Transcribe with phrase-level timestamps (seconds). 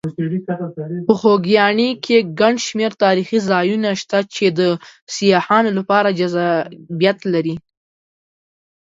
[1.07, 4.59] په خوږیاڼي کې ګڼ شمېر تاریخي ځایونه شته چې د
[5.15, 7.55] سیاحانو لپاره جذابیت لري.